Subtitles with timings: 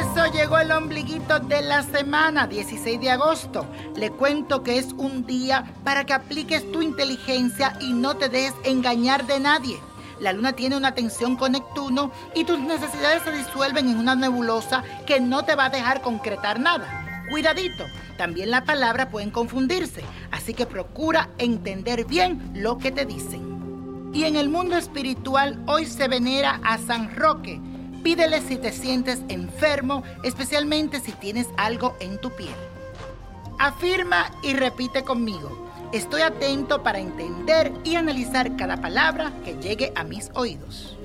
[0.00, 3.66] propósito de la semana 16 de agosto,
[3.96, 8.54] le cuento que es un día para que apliques tu inteligencia y no te dejes
[8.64, 9.78] engañar de nadie.
[10.18, 14.82] La luna tiene una tensión con Neptuno y tus necesidades se disuelven en una nebulosa
[15.06, 17.24] que no te va a dejar concretar nada.
[17.30, 17.84] Cuidadito,
[18.18, 24.10] también las palabras pueden confundirse, así que procura entender bien lo que te dicen.
[24.12, 27.60] Y en el mundo espiritual hoy se venera a San Roque,
[28.02, 32.54] Pídele si te sientes enfermo, especialmente si tienes algo en tu piel.
[33.58, 35.68] Afirma y repite conmigo.
[35.92, 40.96] Estoy atento para entender y analizar cada palabra que llegue a mis oídos.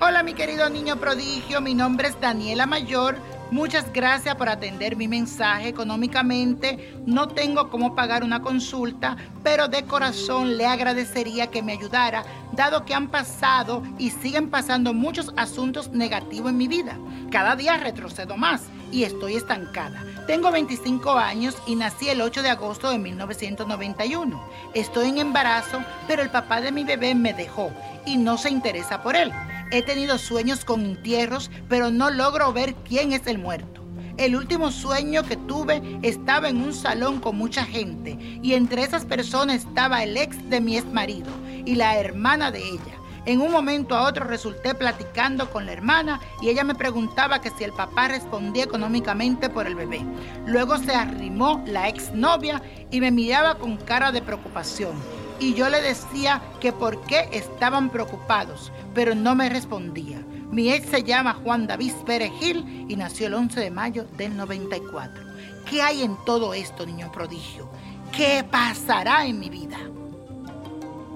[0.00, 3.16] Hola mi querido niño prodigio, mi nombre es Daniela Mayor
[3.50, 6.94] Muchas gracias por atender mi mensaje económicamente.
[7.04, 12.84] No tengo cómo pagar una consulta, pero de corazón le agradecería que me ayudara, dado
[12.84, 16.96] que han pasado y siguen pasando muchos asuntos negativos en mi vida.
[17.32, 20.04] Cada día retrocedo más y estoy estancada.
[20.28, 24.40] Tengo 25 años y nací el 8 de agosto de 1991.
[24.74, 27.72] Estoy en embarazo, pero el papá de mi bebé me dejó
[28.06, 29.32] y no se interesa por él.
[29.72, 33.84] He tenido sueños con entierros, pero no logro ver quién es el muerto.
[34.16, 39.04] El último sueño que tuve estaba en un salón con mucha gente y entre esas
[39.04, 41.30] personas estaba el ex de mi ex marido
[41.64, 42.94] y la hermana de ella.
[43.26, 47.50] En un momento a otro resulté platicando con la hermana y ella me preguntaba que
[47.50, 50.04] si el papá respondía económicamente por el bebé.
[50.46, 55.68] Luego se arrimó la ex novia y me miraba con cara de preocupación y yo
[55.70, 60.22] le decía que por qué estaban preocupados, pero no me respondía.
[60.50, 64.36] Mi ex se llama Juan David Pérez Gil y nació el 11 de mayo del
[64.36, 65.24] 94.
[65.68, 67.70] ¿Qué hay en todo esto, niño prodigio?
[68.12, 69.78] ¿Qué pasará en mi vida?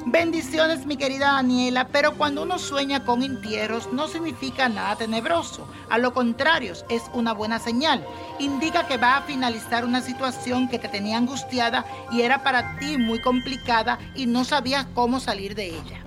[0.07, 5.67] Bendiciones, mi querida Daniela, pero cuando uno sueña con entierros no significa nada tenebroso.
[5.89, 8.05] A lo contrario, es una buena señal.
[8.39, 12.99] Indica que va a finalizar una situación que te tenía angustiada y era para ti
[12.99, 16.05] muy complicada y no sabías cómo salir de ella.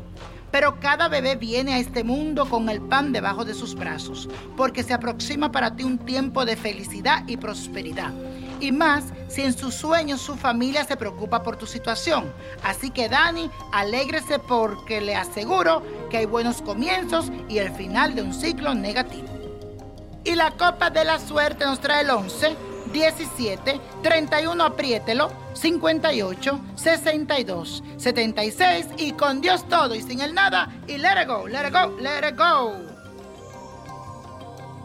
[0.51, 4.83] Pero cada bebé viene a este mundo con el pan debajo de sus brazos, porque
[4.83, 8.13] se aproxima para ti un tiempo de felicidad y prosperidad
[8.59, 12.31] y más si en sus sueños su familia se preocupa por tu situación.
[12.63, 18.21] Así que Dani, alégrese porque le aseguro que hay buenos comienzos y el final de
[18.21, 19.27] un ciclo negativo.
[20.23, 22.55] Y la copa de la suerte nos trae el 11,
[22.91, 30.97] 17, 31, apriételo, 58, 62, 76 y con Dios todo y sin el nada y
[30.97, 32.86] let it go, let it go, let it go.